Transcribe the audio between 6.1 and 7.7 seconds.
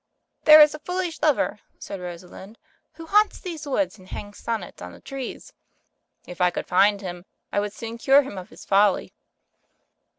If I could find him, I